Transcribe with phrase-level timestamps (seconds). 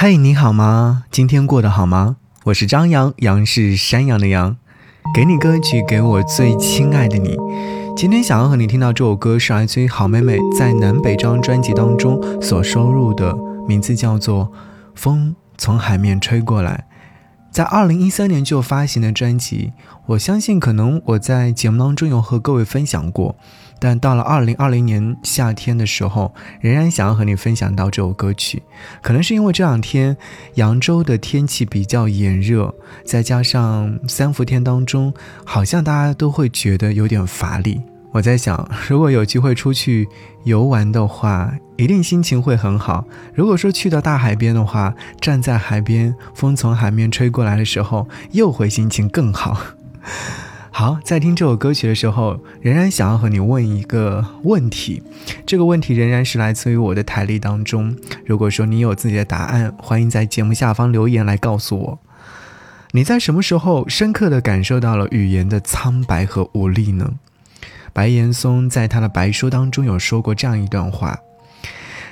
[0.00, 1.02] 嗨，你好吗？
[1.10, 2.18] 今天过得好吗？
[2.44, 4.56] 我是张扬，杨是山羊的羊。
[5.12, 7.36] 给你歌曲，给我最亲爱的你。
[7.96, 14.46] 今天想要和你听到这首歌，是来自于好妹妹在南北这张专辑当中所收录的，名字叫做
[14.94, 16.84] 《风从海面吹过来》。
[17.50, 19.72] 在二零一三年就发行的专辑，
[20.06, 23.34] 我相信可能我在节目当中有和各位分享过，
[23.80, 28.62] 但到了二零二零年夏天的时候，仍然想要和你分享到这首歌曲。
[29.02, 30.16] 可能是因为这两天
[30.54, 35.12] 扬州的天气比较炎热，再加上三伏天当中，
[35.44, 37.80] 好像大家都会觉得有点乏力。
[38.10, 40.08] 我在想，如果有机会出去
[40.44, 43.04] 游玩的话，一定心情会很好。
[43.34, 49.60] 如果说去到大海边的话，站在海边，风从海面吹过来的时候，又会心情更好。
[50.78, 55.02] 好，在听这首歌曲的时候，仍然想要和你问一个问题，
[55.44, 57.96] 这个问题仍然是来自于我的台历当中。
[58.24, 61.98] 如果说你有自己的答案，欢迎在节目下方留言来告诉我。
[62.92, 67.14] 你在什么时候深刻的感受到了语言的苍白和无力呢？
[67.92, 71.18] 白岩松在他的白书当中有说过这样一段话：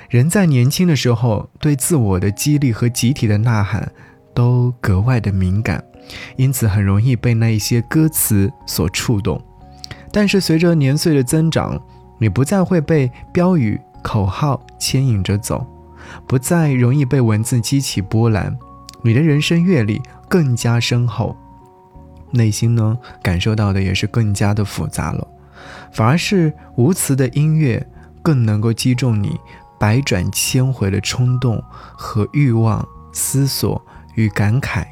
[0.09, 3.93] 人在年轻的时候，对自我的激励和集体的呐喊
[4.33, 5.81] 都格外的敏感，
[6.35, 9.41] 因此很容易被那一些歌词所触动。
[10.11, 11.79] 但是随着年岁的增长，
[12.17, 15.65] 你不再会被标语口号牵引着走，
[16.25, 18.57] 不再容易被文字激起波澜，
[19.01, 21.35] 你的人生阅历更加深厚，
[22.31, 25.27] 内心呢感受到的也是更加的复杂了。
[25.91, 27.85] 反而是无词的音乐
[28.21, 29.37] 更能够击中你
[29.79, 33.83] 百转千回的冲动和欲望、思索
[34.15, 34.85] 与感慨。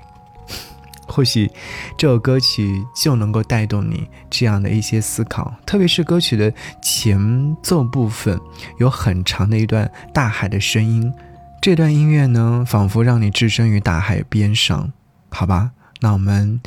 [1.16, 1.50] 或许
[1.98, 8.38] 这首歌曲就能够带动你这样的一些思考，特别是歌曲的前奏部分
[8.80, 11.14] 有很长的一段大海的声音，
[11.62, 14.92] 这段音乐呢，仿佛让你置身于大海边上。
[15.30, 16.60] 好吧，那我们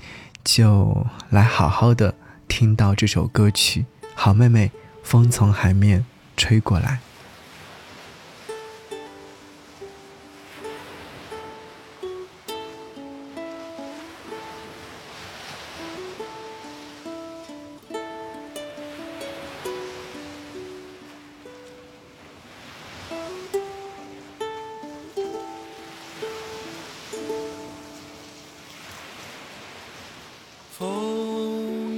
[0.42, 2.14] 就来好好的
[2.48, 3.84] 听到这首歌曲。
[4.14, 4.70] 好妹妹，
[5.02, 6.06] 风从海面
[6.38, 7.00] 吹过来。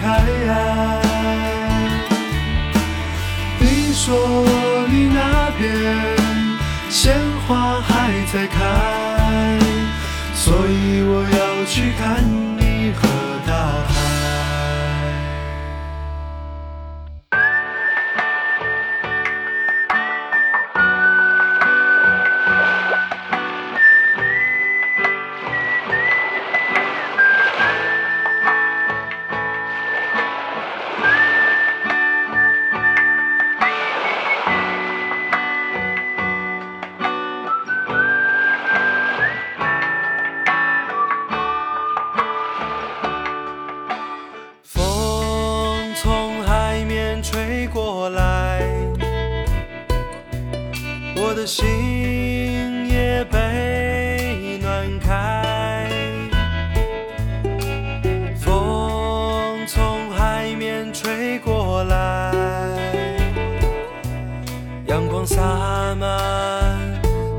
[0.00, 0.04] 开。
[3.60, 4.44] 你说
[4.88, 5.60] 你那边
[6.88, 7.14] 鲜
[7.46, 8.56] 花还在开，
[10.34, 12.24] 所以我要去看
[12.56, 13.00] 你和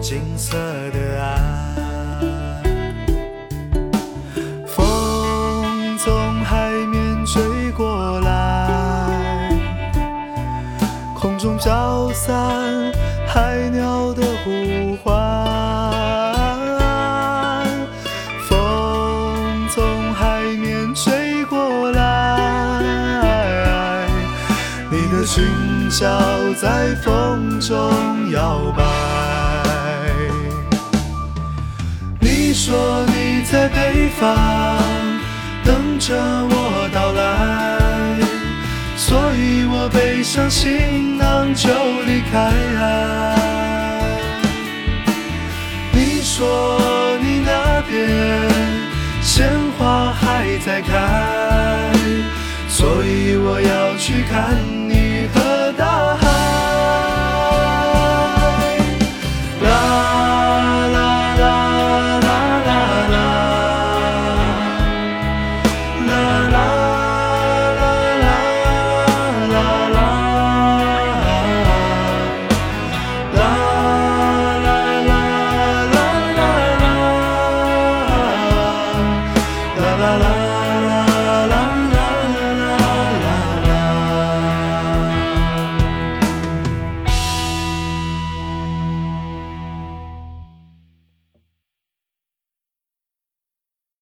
[0.09, 1.37] 金色的爱。
[4.65, 9.51] 风从海面吹过来，
[11.13, 12.91] 空中飘散
[13.27, 15.13] 海鸟的呼唤，
[18.47, 24.07] 风从海面吹过来，
[24.89, 25.45] 你的裙
[25.91, 26.07] 角
[26.59, 29.18] 在风中摇摆。
[32.69, 34.77] 说你在北方
[35.63, 38.19] 等着我到来，
[38.95, 41.67] 所以我背上行囊就
[42.05, 42.53] 离开。
[45.91, 46.79] 你说
[47.23, 47.97] 你那边
[49.19, 49.49] 鲜
[49.79, 51.91] 花还在开，
[52.67, 54.55] 所以我要去看